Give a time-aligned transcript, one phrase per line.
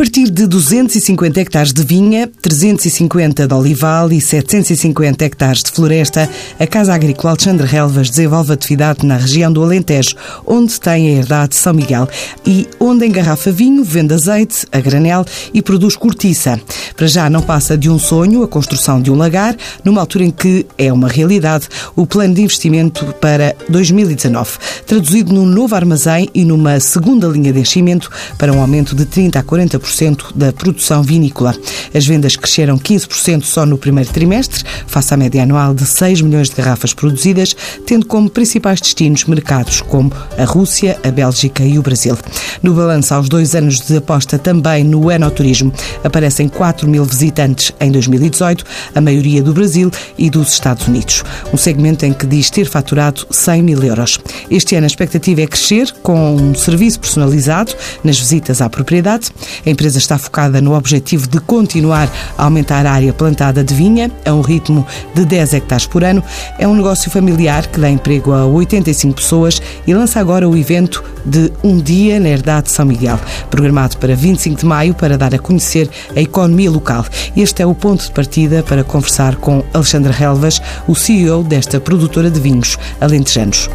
[0.00, 6.26] Partir de 250 hectares de vinha, 350 de olival e 750 hectares de floresta,
[6.58, 11.50] a Casa Agrícola Alexandre Relvas desenvolve atividade na região do Alentejo, onde tem a herdade
[11.50, 12.08] de São Miguel
[12.46, 16.58] e onde engarrafa vinho, vende azeite a granel e produz cortiça.
[16.96, 19.54] Para já não passa de um sonho a construção de um lagar,
[19.84, 24.52] numa altura em que é uma realidade o plano de investimento para 2019,
[24.86, 29.38] traduzido num novo armazém e numa segunda linha de enchimento para um aumento de 30
[29.38, 29.89] a 40
[30.34, 31.54] da produção vinícola.
[31.94, 36.48] As vendas cresceram 15% só no primeiro trimestre, face à média anual de 6 milhões
[36.48, 37.54] de garrafas produzidas,
[37.86, 42.16] tendo como principais destinos mercados como a Rússia, a Bélgica e o Brasil.
[42.62, 45.72] No balanço aos dois anos de aposta também no enoturismo,
[46.04, 51.24] aparecem 4 mil visitantes em 2018, a maioria do Brasil e dos Estados Unidos.
[51.52, 54.18] Um segmento em que diz ter faturado 100 mil euros.
[54.50, 57.72] Este ano a expectativa é crescer com um serviço personalizado
[58.04, 59.30] nas visitas à propriedade.
[59.64, 64.10] A empresa está focada no objetivo de continuar a aumentar a área plantada de vinha
[64.26, 66.22] a um ritmo de 10 hectares por ano.
[66.58, 71.02] É um negócio familiar que dá emprego a 85 pessoas e lança agora o evento
[71.24, 73.18] de Um Dia na Herdade de São Miguel,
[73.50, 77.06] programado para 25 de maio para dar a conhecer a economia local.
[77.34, 82.30] Este é o ponto de partida para conversar com Alexandre Relvas, o CEO desta produtora
[82.30, 83.70] de vinhos alentejanos.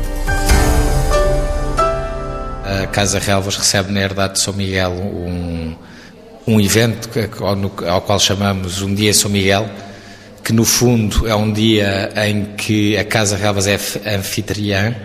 [2.83, 5.73] A Casa Relvas recebe na Herdade de São Miguel um,
[6.47, 7.09] um evento
[7.87, 9.69] ao, qual chamamos Um Dia São Miguel,
[10.43, 14.95] que no fundo é um dia em que a Casa Relvas é anfitriã,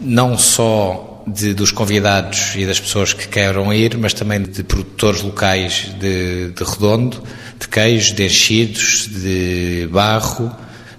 [0.00, 5.22] não só de, dos convidados e das pessoas que queiram ir, mas também de produtores
[5.22, 7.22] locais de, de redondo,
[7.58, 10.54] de queijos, de enchidos, de barro,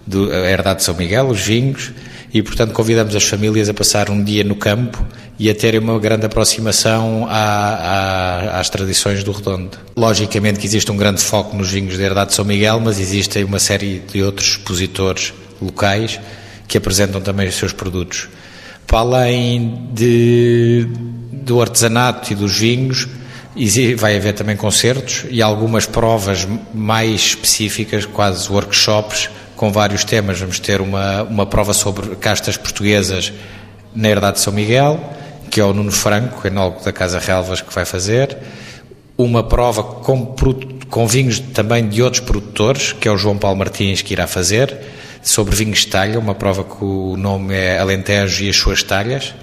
[0.05, 1.91] do, a herdade de São Miguel, os vinhos,
[2.33, 5.03] e portanto convidamos as famílias a passar um dia no campo
[5.37, 9.77] e a terem uma grande aproximação à, à, às tradições do Redondo.
[9.95, 13.43] Logicamente que existe um grande foco nos vinhos da herdade de São Miguel, mas existe
[13.43, 16.19] uma série de outros expositores locais
[16.67, 18.27] que apresentam também os seus produtos.
[18.85, 20.87] Para além de,
[21.31, 23.07] do artesanato e dos vinhos,
[23.97, 29.29] vai haver também concertos e algumas provas mais específicas, quase workshops,
[29.59, 30.39] com vários temas.
[30.39, 33.33] Vamos ter uma, uma prova sobre castas portuguesas
[33.93, 34.97] na Herdade de São Miguel,
[35.51, 38.37] que é o Nuno Franco, enólogo da Casa Relvas, que vai fazer.
[39.17, 40.33] Uma prova com,
[40.89, 44.77] com vinhos também de outros produtores, que é o João Paulo Martins, que irá fazer,
[45.21, 49.35] sobre vinhos de talha, uma prova que o nome é Alentejo e as suas talhas,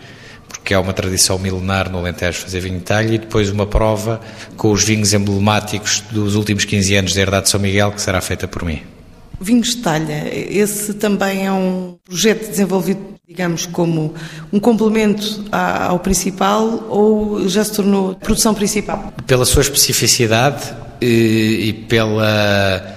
[0.49, 4.19] porque é uma tradição milenar no Alentejo fazer vinho de talha, e depois uma prova
[4.57, 8.23] com os vinhos emblemáticos dos últimos 15 anos da Herdade de São Miguel, que será
[8.23, 8.96] feita por mim.
[9.41, 14.15] Vinhos de talha, esse também é um projeto desenvolvido, digamos, como
[14.51, 19.13] um complemento ao principal ou já se tornou produção principal?
[19.27, 22.97] Pela sua especificidade e, e pela,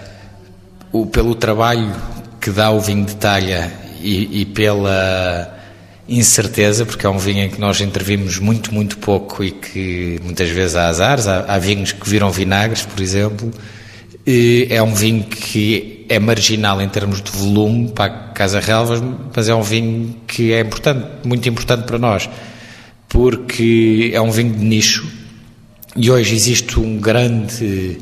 [0.94, 1.94] o, pelo trabalho
[2.40, 3.72] que dá o vinho de talha
[4.02, 5.58] e, e pela
[6.08, 10.50] incerteza, porque é um vinho em que nós intervimos muito, muito pouco e que muitas
[10.50, 13.52] vezes há azares, há, há vinhos que viram vinagres, por exemplo,
[14.26, 19.02] é um vinho que é marginal em termos de volume para a Casa Relvas,
[19.36, 22.30] mas é um vinho que é importante, muito importante para nós,
[23.08, 25.20] porque é um vinho de nicho
[25.96, 27.98] e hoje existe um grande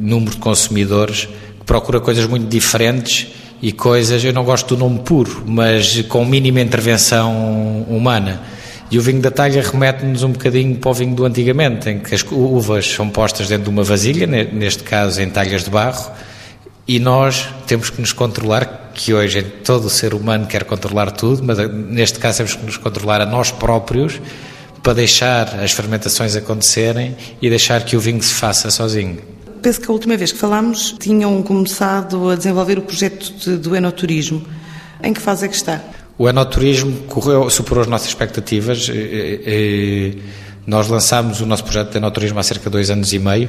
[0.00, 1.26] número de consumidores
[1.58, 3.28] que procura coisas muito diferentes
[3.60, 8.40] e coisas, eu não gosto do nome puro, mas com mínima intervenção humana.
[8.90, 12.14] E o vinho da talha remete-nos um bocadinho para o vinho do antigamente, em que
[12.14, 16.10] as uvas são postas dentro de uma vasilha, neste caso em talhas de barro,
[16.86, 21.58] e nós temos que nos controlar, que hoje todo ser humano quer controlar tudo, mas
[21.70, 24.18] neste caso temos que nos controlar a nós próprios
[24.82, 29.18] para deixar as fermentações acontecerem e deixar que o vinho se faça sozinho.
[29.60, 33.76] Penso que a última vez que falámos tinham começado a desenvolver o projeto de, do
[33.76, 34.42] enoturismo.
[35.02, 35.82] Em que fase é que está?
[36.18, 38.90] O enoturismo correu, superou as nossas expectativas.
[40.66, 43.48] Nós lançámos o nosso projeto de enoturismo há cerca de dois anos e meio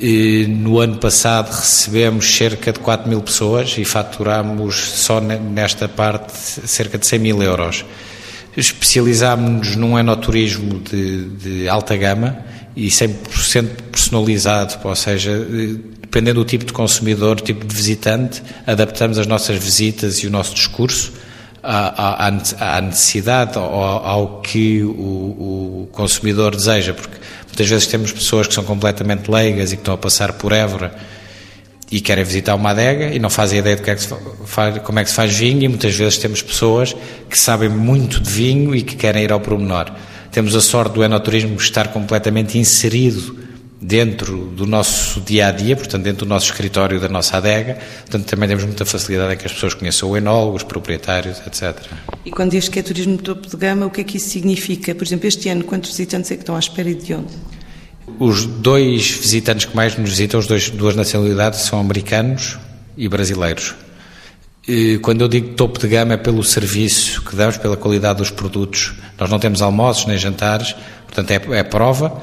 [0.00, 6.32] e no ano passado recebemos cerca de 4 mil pessoas e faturamos só nesta parte
[6.32, 7.84] cerca de 100 mil euros.
[8.56, 12.38] Especializámos-nos num enoturismo de, de alta gama
[12.74, 15.38] e 100% personalizado, ou seja,
[16.00, 20.54] dependendo do tipo de consumidor, tipo de visitante, adaptamos as nossas visitas e o nosso
[20.54, 21.12] discurso
[21.64, 27.16] à, à, necessidade, ao, ao que o, o, consumidor deseja, porque
[27.46, 30.94] muitas vezes temos pessoas que são completamente leigas e que estão a passar por Évora
[31.90, 34.06] e querem visitar uma adega e não fazem ideia de que é que
[34.46, 36.94] faz, como é que se faz vinho e muitas vezes temos pessoas
[37.28, 39.90] que sabem muito de vinho e que querem ir ao pormenor.
[40.30, 43.43] Temos a sorte do enoturismo estar completamente inserido
[43.86, 47.78] dentro do nosso dia a dia, portanto, dentro do nosso escritório, da nossa adega.
[48.00, 51.76] Portanto, também temos muita facilidade em que as pessoas conheçam o enólogo, os proprietários, etc.
[52.24, 54.94] E quando diz que é turismo topo de gama, o que é que isso significa?
[54.94, 57.34] Por exemplo, este ano, quantos visitantes é que estão à espera e de onde?
[58.18, 62.58] Os dois visitantes que mais nos visitam, as duas nacionalidades, são americanos
[62.96, 63.74] e brasileiros.
[65.02, 68.94] Quando eu digo topo de gama é pelo serviço que damos, pela qualidade dos produtos.
[69.18, 70.74] Nós não temos almoços nem jantares,
[71.06, 72.22] portanto é, é prova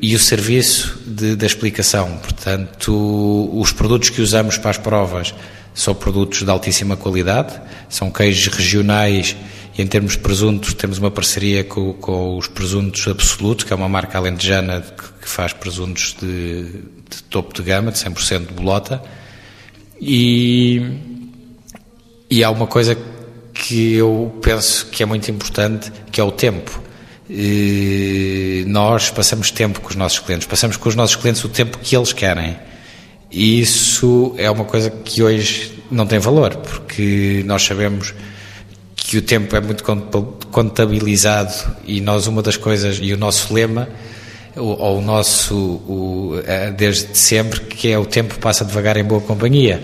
[0.00, 2.16] e o serviço de, da explicação.
[2.18, 5.34] Portanto, os produtos que usamos para as provas
[5.74, 9.36] são produtos de altíssima qualidade, são queijos regionais
[9.76, 13.76] e em termos de presuntos temos uma parceria com, com os Presuntos Absoluto, que é
[13.76, 18.54] uma marca alentejana que, que faz presuntos de, de topo de gama, de 100% de
[18.54, 19.02] bolota.
[20.00, 20.82] E
[22.28, 22.98] e há uma coisa
[23.54, 26.82] que eu penso que é muito importante, que é o tempo.
[28.66, 31.96] Nós passamos tempo com os nossos clientes, passamos com os nossos clientes o tempo que
[31.96, 32.56] eles querem.
[33.30, 38.14] E isso é uma coisa que hoje não tem valor, porque nós sabemos
[38.94, 39.84] que o tempo é muito
[40.50, 41.52] contabilizado
[41.84, 43.88] e nós uma das coisas e o nosso lema
[44.56, 46.34] ou o nosso o,
[46.76, 49.82] desde sempre que é o tempo passa devagar em boa companhia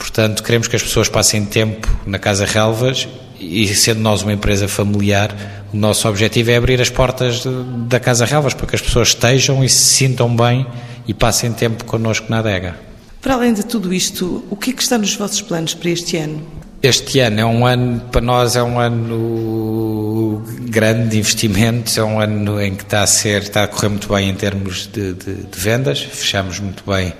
[0.00, 3.06] Portanto, queremos que as pessoas passem tempo na Casa Relvas
[3.40, 5.34] e, sendo nós uma empresa familiar,
[5.72, 7.42] o nosso objetivo é abrir as portas
[7.88, 10.66] da Casa Relvas para que as pessoas estejam e se sintam bem
[11.08, 12.76] e passem tempo connosco na adega.
[13.20, 16.16] Para além de tudo isto, o que é que está nos vossos planos para este
[16.16, 16.46] ano?
[16.82, 22.18] Este ano é um ano, para nós é um ano grande de investimentos, é um
[22.18, 25.34] ano em que está a ser, está a correr muito bem em termos de, de,
[25.34, 27.12] de vendas, fechamos muito bem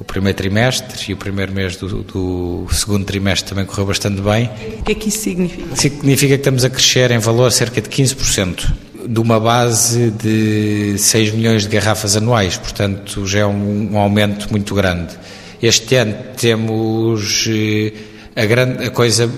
[0.00, 4.48] o primeiro trimestre e o primeiro mês do, do, segundo trimestre também correu bastante bem.
[4.78, 5.76] O que é que isso significa?
[5.76, 8.72] Significa que estamos a crescer em valor cerca de 15%,
[9.08, 14.50] de uma base de 6 milhões de garrafas anuais, portanto já é um, um aumento
[14.50, 15.16] muito grande.
[15.60, 17.92] Este ano temos eh,
[18.36, 19.28] a, grande, a coisa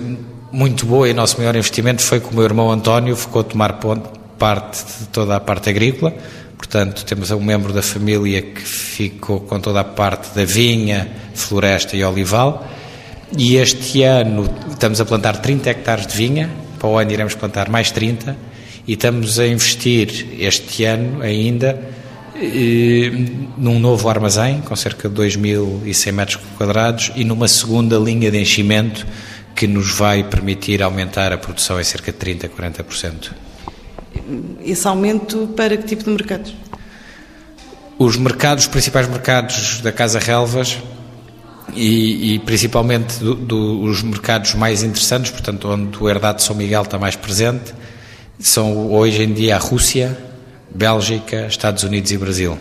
[0.51, 3.43] muito boa e o nosso maior investimento foi que o meu irmão António ficou a
[3.43, 3.79] tomar
[4.37, 6.13] parte de toda a parte agrícola,
[6.61, 11.97] Portanto, temos um membro da família que ficou com toda a parte da vinha, floresta
[11.97, 12.69] e olival.
[13.35, 17.67] E este ano estamos a plantar 30 hectares de vinha, para o ano iremos plantar
[17.67, 18.37] mais 30,
[18.87, 21.81] e estamos a investir este ano ainda
[22.35, 23.11] eh,
[23.57, 29.07] num novo armazém, com cerca de 2.100 metros quadrados, e numa segunda linha de enchimento
[29.55, 33.50] que nos vai permitir aumentar a produção em cerca de 30% a 40%
[34.63, 36.53] esse aumento para que tipo de mercados?
[37.97, 40.77] Os mercados, os principais mercados da Casa Relvas
[41.73, 46.55] e, e principalmente do, do, os mercados mais interessantes, portanto, onde o herdade de São
[46.55, 47.73] Miguel está mais presente,
[48.39, 50.17] são hoje em dia a Rússia,
[50.73, 52.57] Bélgica, Estados Unidos e Brasil.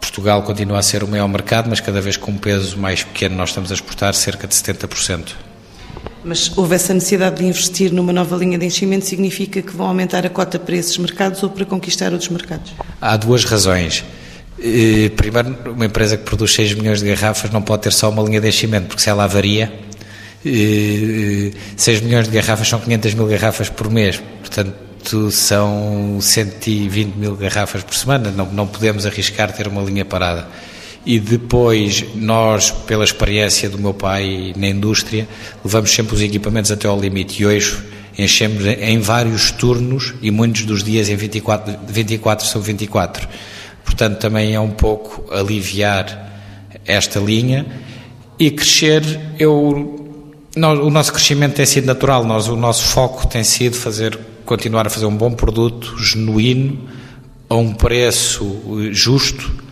[0.00, 3.36] Portugal continua a ser o maior mercado, mas cada vez com um peso mais pequeno,
[3.36, 5.45] nós estamos a exportar cerca de 70%.
[6.26, 10.26] Mas houve essa necessidade de investir numa nova linha de enchimento, significa que vão aumentar
[10.26, 12.72] a cota para esses mercados ou para conquistar outros mercados?
[13.00, 14.04] Há duas razões.
[15.16, 18.40] Primeiro, uma empresa que produz 6 milhões de garrafas não pode ter só uma linha
[18.40, 19.72] de enchimento, porque se ela avaria,
[20.42, 27.84] 6 milhões de garrafas são 500 mil garrafas por mês, portanto são 120 mil garrafas
[27.84, 30.48] por semana, não, não podemos arriscar ter uma linha parada
[31.06, 35.28] e depois nós, pela experiência do meu pai na indústria,
[35.64, 37.40] levamos sempre os equipamentos até ao limite.
[37.40, 37.78] E hoje
[38.18, 43.28] enchemos em vários turnos e muitos dos dias em 24, 24 sobre 24.
[43.84, 46.26] Portanto, também é um pouco aliviar
[46.84, 47.64] esta linha
[48.36, 49.02] e crescer,
[49.38, 50.12] eu,
[50.56, 54.88] nós, o nosso crescimento tem sido natural, nós, o nosso foco tem sido fazer, continuar
[54.88, 56.80] a fazer um bom produto, genuíno,
[57.48, 59.65] a um preço justo,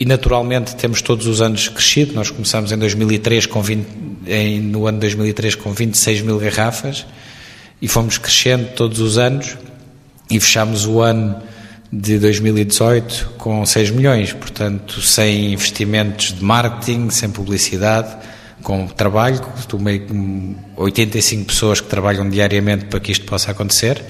[0.00, 2.14] e naturalmente temos todos os anos crescido.
[2.14, 3.86] Nós começamos em 2003 com 20,
[4.26, 7.06] em, no ano 2003 com 26 mil garrafas
[7.82, 9.58] e fomos crescendo todos os anos
[10.30, 11.36] e fechamos o ano
[11.92, 18.16] de 2018 com 6 milhões, portanto, sem investimentos de marketing, sem publicidade,
[18.62, 24.02] com trabalho, com 85 pessoas que trabalham diariamente para que isto possa acontecer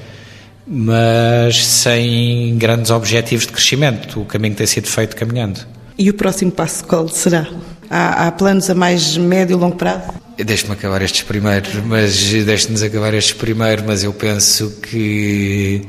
[0.72, 4.20] mas sem grandes objetivos de crescimento.
[4.20, 5.66] O caminho tem sido feito caminhando.
[6.00, 7.46] E o próximo passo qual será?
[7.90, 10.14] Há, há planos a mais médio e longo prazo?
[10.38, 15.82] Deixe-me acabar estes primeiros, mas deixe-nos acabar estes primeiros, mas eu penso que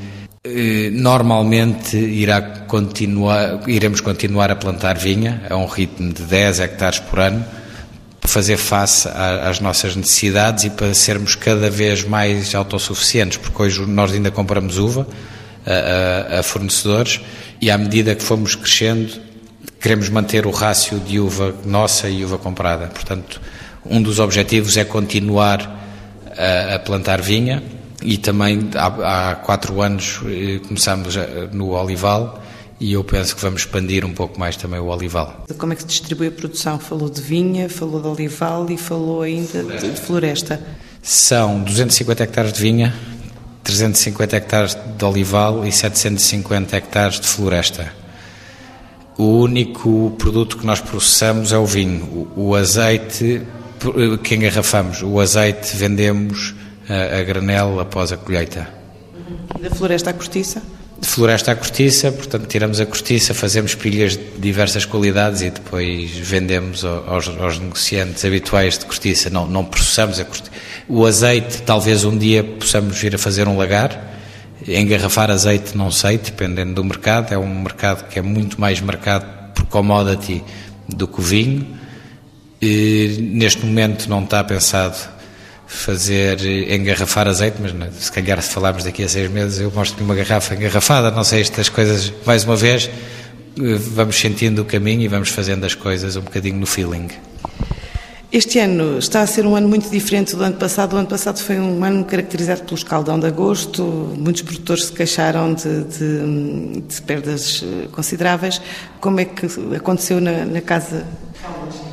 [0.44, 7.00] eh, normalmente irá continuar, iremos continuar a plantar vinha a um ritmo de 10 hectares
[7.00, 7.46] por ano
[8.20, 13.86] para fazer face às nossas necessidades e para sermos cada vez mais autossuficientes, porque hoje
[13.86, 15.08] nós ainda compramos uva
[15.66, 17.22] a, a, a fornecedores
[17.62, 19.31] e à medida que fomos crescendo
[19.82, 22.88] queremos manter o rácio de uva nossa e uva comprada.
[22.88, 23.42] Portanto,
[23.86, 25.80] um dos objetivos é continuar
[26.38, 27.64] a, a plantar vinha
[28.02, 31.16] e também há, há quatro anos eh, começamos
[31.52, 32.42] no olival
[32.80, 35.46] e eu penso que vamos expandir um pouco mais também o olival.
[35.58, 36.80] Como é que se distribui a produção?
[36.80, 40.60] Falou de vinha, falou de olival e falou ainda de, de floresta.
[41.02, 42.94] São 250 hectares de vinha,
[43.64, 48.01] 350 hectares de olival e 750 hectares de floresta.
[49.22, 52.28] O único produto que nós processamos é o vinho.
[52.36, 53.44] O, o azeite
[53.86, 56.56] eh, que engarrafamos, o azeite vendemos
[56.90, 58.68] a, a granel após a colheita.
[59.60, 60.64] E da floresta à cortiça?
[61.00, 66.12] de floresta à cortiça, portanto tiramos a cortiça, fazemos pilhas de diversas qualidades e depois
[66.12, 69.30] vendemos aos, aos negociantes habituais de cortiça.
[69.30, 70.52] Não, não processamos a cortiça.
[70.88, 74.21] O azeite, talvez um dia possamos vir a fazer um lagar.
[74.68, 77.34] Engarrafar azeite, não sei, dependendo do mercado.
[77.34, 80.44] É um mercado que é muito mais marcado por commodity
[80.88, 81.68] do que o vinho.
[82.62, 84.96] E, neste momento não está pensado
[85.72, 90.14] fazer engarrafar azeite, mas se calhar se falarmos daqui a seis meses eu mostro-lhe uma
[90.14, 92.90] garrafa engarrafada, não sei, estas coisas, mais uma vez,
[93.58, 97.08] eh, vamos sentindo o caminho e vamos fazendo as coisas um bocadinho no feeling.
[98.32, 100.94] Este ano está a ser um ano muito diferente do ano passado.
[100.94, 103.84] O ano passado foi um ano caracterizado pelo escaldão de agosto.
[104.18, 108.62] Muitos produtores se queixaram de, de, de perdas eh, consideráveis.
[109.02, 111.06] Como é que aconteceu na, na casa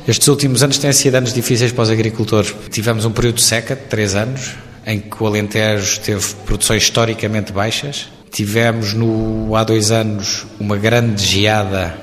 [0.07, 2.55] estes últimos anos têm sido anos difíceis para os agricultores.
[2.71, 4.55] Tivemos um período de seca de três anos,
[4.85, 8.09] em que o Alentejo teve produções historicamente baixas.
[8.31, 11.95] Tivemos no, há dois anos uma grande geada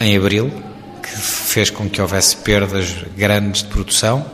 [0.00, 0.50] em abril,
[1.00, 4.24] que fez com que houvesse perdas grandes de produção.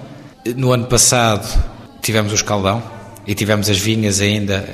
[0.57, 1.47] No ano passado
[2.03, 2.83] tivemos o escaldão
[3.27, 4.65] e tivemos as vinhas ainda,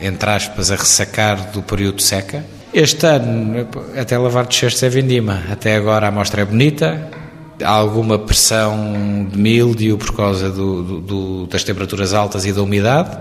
[0.00, 2.44] entre aspas, a ressacar do período de seca.
[2.72, 5.44] Este ano, até lavar de cestos é vindima.
[5.50, 7.08] Até agora a amostra é bonita,
[7.62, 12.62] há alguma pressão de míldio por causa do, do, do, das temperaturas altas e da
[12.62, 13.16] umidade,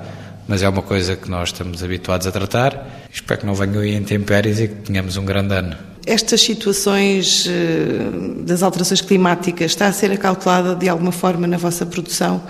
[0.48, 3.06] mas é uma coisa que nós estamos habituados a tratar.
[3.12, 5.93] Espero que não venham aí intempéries e que tenhamos um grande ano.
[6.06, 11.86] Estas situações eh, das alterações climáticas está a ser acautelada de alguma forma na vossa
[11.86, 12.44] produção?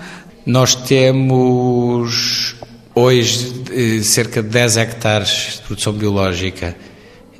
[0.44, 2.56] Nós temos
[2.94, 6.76] hoje eh, cerca de 10 hectares de produção biológica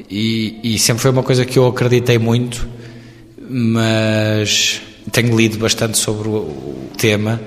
[0.09, 2.69] e, e sempre foi uma coisa que eu acreditei muito,
[3.51, 4.81] mas
[5.11, 7.41] tenho lido bastante sobre o tema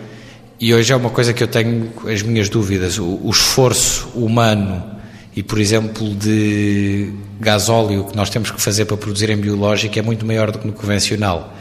[0.59, 2.99] e hoje é uma coisa que eu tenho as minhas dúvidas.
[2.99, 4.96] O, o esforço humano
[5.37, 10.01] e, por exemplo, de gasóleo que nós temos que fazer para produzir em biológico é
[10.01, 11.53] muito maior do que no convencional.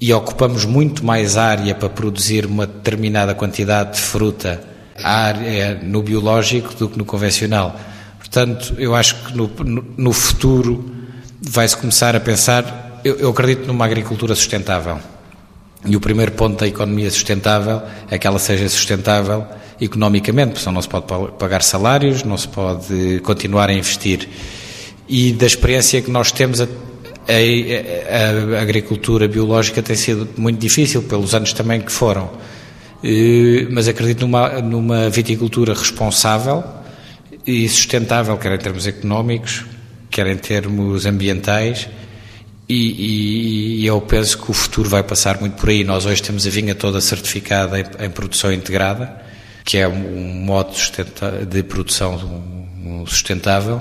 [0.00, 4.60] E ocupamos muito mais área para produzir uma determinada quantidade de fruta
[5.00, 7.78] área no biológico do que no convencional.
[8.18, 10.92] Portanto, eu acho que no, no, no futuro
[11.40, 13.00] vai-se começar a pensar.
[13.04, 14.98] Eu, eu acredito numa agricultura sustentável.
[15.84, 19.46] E o primeiro ponto da economia sustentável é que ela seja sustentável
[19.80, 21.06] economicamente, porque não se pode
[21.38, 24.28] pagar salários, não se pode continuar a investir.
[25.08, 31.02] E da experiência que nós temos, a, a, a agricultura biológica tem sido muito difícil,
[31.02, 32.30] pelos anos também que foram.
[33.70, 36.64] Mas acredito numa, numa viticultura responsável
[37.46, 39.64] e sustentável, quer em termos económicos,
[40.10, 41.88] quer em termos ambientais,
[42.68, 45.84] e, e, eu penso que o futuro vai passar muito por aí.
[45.84, 49.22] Nós hoje temos a vinha toda certificada em, em produção integrada,
[49.66, 50.72] que é um modo
[51.50, 52.42] de produção
[53.04, 53.80] sustentável,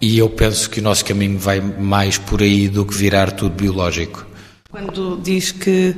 [0.00, 3.54] e eu penso que o nosso caminho vai mais por aí do que virar tudo
[3.54, 4.26] biológico.
[4.68, 5.94] Quando diz que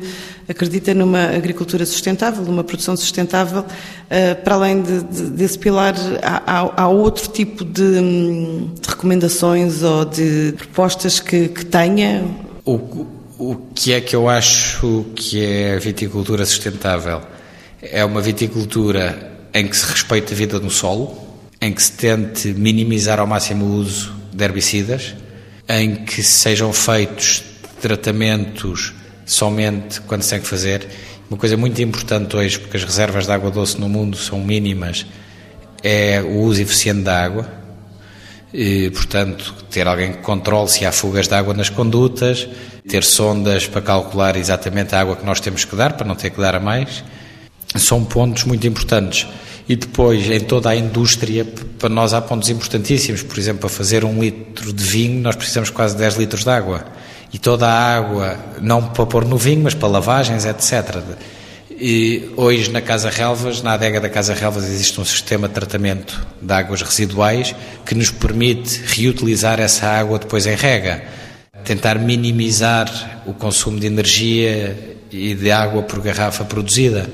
[0.46, 3.64] acredita numa agricultura sustentável, numa produção sustentável,
[4.10, 10.04] eh, para além de, de, desse pilar, há, há outro tipo de, de, recomendações ou
[10.04, 12.24] de propostas que, que tenha?
[12.64, 13.06] O,
[13.38, 17.22] o que é que eu acho que é a viticultura sustentável?
[17.82, 21.18] É uma viticultura em que se respeita a vida no solo,
[21.60, 25.16] em que se tente minimizar ao máximo o uso de herbicidas,
[25.68, 27.42] em que sejam feitos
[27.80, 28.94] tratamentos
[29.26, 30.86] somente quando se tem que fazer.
[31.28, 35.04] Uma coisa muito importante hoje, porque as reservas de água doce no mundo são mínimas,
[35.82, 37.48] é o uso eficiente da água,
[38.54, 42.46] e, portanto, ter alguém que controle se há fugas de água nas condutas,
[42.88, 46.30] ter sondas para calcular exatamente a água que nós temos que dar, para não ter
[46.30, 47.02] que dar a mais,
[47.76, 49.26] são pontos muito importantes.
[49.68, 51.46] E depois, em toda a indústria,
[51.78, 53.22] para nós há pontos importantíssimos.
[53.22, 56.84] Por exemplo, para fazer um litro de vinho, nós precisamos quase 10 litros de água.
[57.32, 60.98] E toda a água, não para pôr no vinho, mas para lavagens, etc.
[61.70, 66.20] E hoje, na Casa Relvas, na adega da Casa Relvas, existe um sistema de tratamento
[66.40, 67.54] de águas residuais
[67.86, 71.02] que nos permite reutilizar essa água depois em rega.
[71.64, 77.08] Tentar minimizar o consumo de energia e de água por garrafa produzida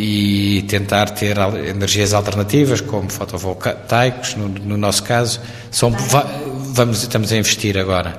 [0.00, 1.36] e tentar ter
[1.68, 5.40] energias alternativas, como fotovoltaicos, no, no nosso caso,
[5.72, 5.90] são,
[6.72, 8.16] vamos, estamos a investir agora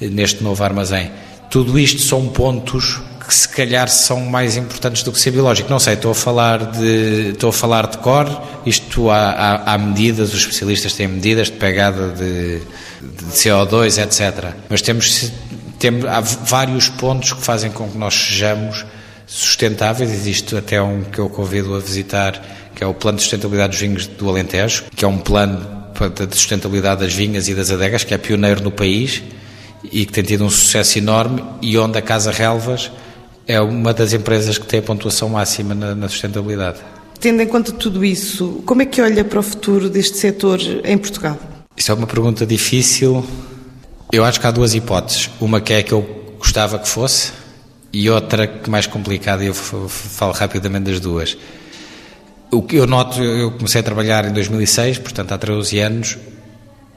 [0.00, 1.10] neste novo armazém.
[1.50, 5.68] Tudo isto são pontos que se calhar são mais importantes do que ser biológico.
[5.68, 8.26] Não sei, estou a falar de, estou a falar de cor,
[8.64, 12.60] isto há, há, há medidas, os especialistas têm medidas de pegada de,
[13.02, 14.54] de CO2, etc.
[14.70, 15.30] Mas temos,
[15.78, 18.86] temos, há vários pontos que fazem com que nós sejamos
[19.28, 20.10] sustentáveis.
[20.10, 22.42] Existe até um que eu convido a visitar,
[22.74, 25.78] que é o Plano de Sustentabilidade dos Vinhos do Alentejo, que é um plano
[26.28, 29.22] de sustentabilidade das vinhas e das adegas, que é pioneiro no país
[29.84, 32.90] e que tem tido um sucesso enorme e onde a Casa Relvas
[33.46, 36.78] é uma das empresas que tem a pontuação máxima na, na sustentabilidade.
[37.20, 40.96] Tendo em conta tudo isso, como é que olha para o futuro deste setor em
[40.96, 41.36] Portugal?
[41.76, 43.24] Isso é uma pergunta difícil.
[44.12, 45.30] Eu acho que há duas hipóteses.
[45.40, 47.32] Uma que é que eu gostava que fosse,
[47.92, 51.36] e outra que mais complicada, eu falo rapidamente das duas.
[52.50, 56.18] O que eu noto, eu comecei a trabalhar em 2006, portanto há 13 anos,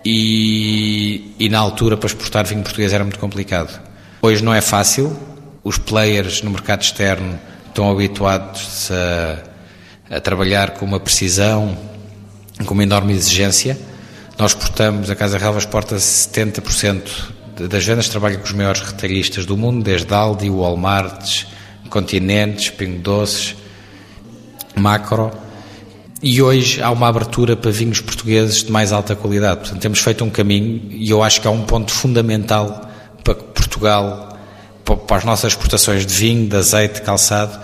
[0.04, 3.80] e, e na altura para exportar vinho português era muito complicado.
[4.22, 5.16] Hoje não é fácil,
[5.64, 11.78] os players no mercado externo estão habituados a, a trabalhar com uma precisão,
[12.66, 13.78] com uma enorme exigência.
[14.38, 17.02] Nós exportamos, a Casa Relva exporta 70%
[17.70, 21.46] das vendas trabalha com os maiores retalhistas do mundo, desde Aldi, Walmart,
[21.90, 23.56] Continentes, Pingo Doces,
[24.76, 25.32] Macro.
[26.24, 29.62] E hoje há uma abertura para vinhos portugueses de mais alta qualidade.
[29.62, 32.90] Portanto, temos feito um caminho e eu acho que há um ponto fundamental
[33.24, 34.38] para Portugal,
[34.86, 37.60] para as nossas exportações de vinho, de azeite, de calçado,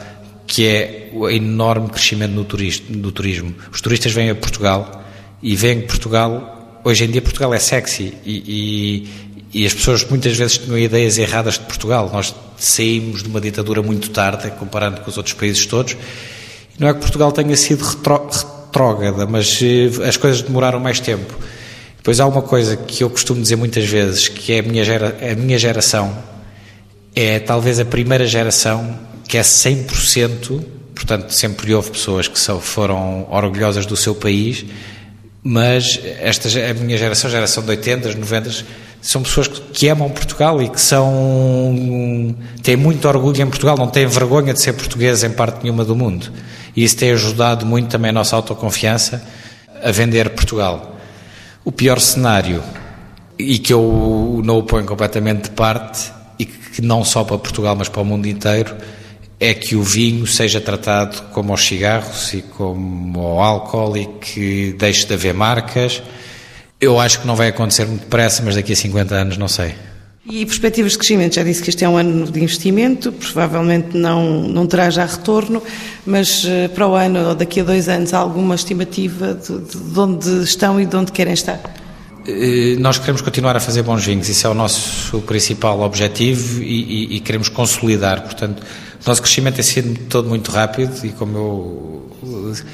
[0.48, 3.54] que é o enorme crescimento turismo, do turismo.
[3.72, 5.04] Os turistas vêm a Portugal
[5.44, 9.08] e veem que Portugal, hoje em dia Portugal é sexy e,
[9.58, 12.12] e as pessoas muitas vezes tinham ideias erradas de Portugal.
[12.14, 15.98] Nós saímos de uma ditadura muito tarde, comparando com os outros países todos.
[16.78, 21.34] Não é que Portugal tenha sido retrógrada, mas eh, as coisas demoraram mais tempo.
[21.98, 25.18] Depois há uma coisa que eu costumo dizer muitas vezes, que é a minha, gera,
[25.20, 26.16] a minha geração,
[27.16, 33.88] é talvez a primeira geração que é 100%, portanto sempre houve pessoas que foram orgulhosas
[33.88, 34.64] do seu país,
[35.42, 40.68] mas esta, a minha geração, geração de 80, 90, são pessoas que amam Portugal e
[40.68, 45.64] que são têm muito orgulho em Portugal, não têm vergonha de ser portugueses em parte
[45.64, 46.30] nenhuma do mundo.
[46.76, 49.26] E isso tem ajudado muito também a nossa autoconfiança
[49.82, 50.98] a vender Portugal.
[51.64, 52.62] O pior cenário,
[53.40, 57.78] e que eu não o ponho completamente de parte, e que não só para Portugal,
[57.78, 58.76] mas para o mundo inteiro,
[59.40, 64.76] é que o vinho seja tratado como os cigarros e como o álcool e que
[64.78, 66.04] deixe de haver marcas
[66.80, 69.76] eu acho que não vai acontecer muito depressa, mas daqui a 50 anos não sei.
[70.30, 71.36] E perspectivas de crescimento?
[71.36, 75.64] Já disse que este é um ano de investimento, provavelmente não, não terá já retorno,
[76.06, 80.00] mas eh, para o ano ou daqui a dois anos há alguma estimativa de, de
[80.00, 81.62] onde estão e de onde querem estar?
[82.28, 87.14] Eh, nós queremos continuar a fazer bons vinhos, isso é o nosso principal objetivo e,
[87.14, 88.22] e, e queremos consolidar.
[88.24, 92.68] Portanto, o nosso crescimento tem sido todo muito rápido e, como eu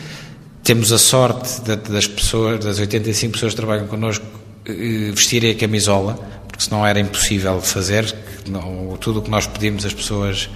[0.63, 4.26] temos a sorte das pessoas, das 85 pessoas que trabalham connosco,
[4.65, 8.15] eh, vestirem a camisola, porque senão era impossível fazer.
[8.47, 10.49] Não, tudo o que nós pedimos às pessoas.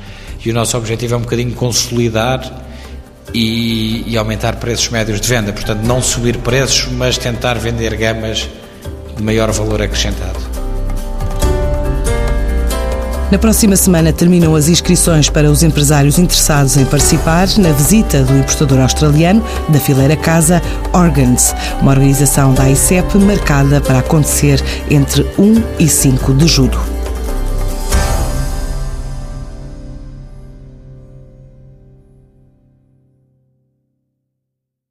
[0.43, 2.65] E o nosso objetivo é um bocadinho consolidar
[3.33, 5.51] e, e aumentar preços médios de venda.
[5.51, 8.47] Portanto, não subir preços, mas tentar vender gamas
[9.17, 10.46] de maior valor acrescentado.
[13.29, 18.37] Na próxima semana terminam as inscrições para os empresários interessados em participar na visita do
[18.37, 20.61] importador australiano da fileira Casa
[20.93, 26.96] Organs, uma organização da ICEP marcada para acontecer entre 1 e 5 de julho.